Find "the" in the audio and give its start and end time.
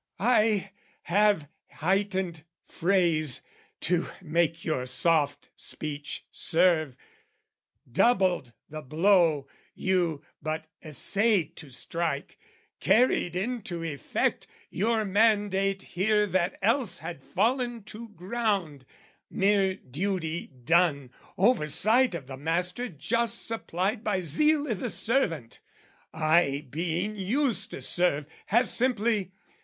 8.67-8.81, 22.25-22.37, 24.73-24.89